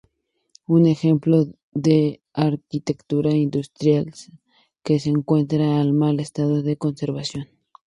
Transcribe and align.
Es 0.53 0.63
un 0.65 0.87
ejemplo 0.87 1.45
de 1.73 2.21
arquitectura 2.33 3.35
industrial 3.35 4.11
que 4.83 4.99
se 4.99 5.11
encuentra 5.11 5.79
en 5.79 5.95
mal 5.95 6.19
estado 6.19 6.63
de 6.63 6.75
conservación. 6.75 7.47